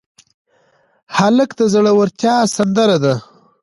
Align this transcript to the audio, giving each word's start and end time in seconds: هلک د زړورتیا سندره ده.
هلک 1.17 1.49
د 1.59 1.61
زړورتیا 1.73 2.35
سندره 2.55 2.97
ده. 3.03 3.15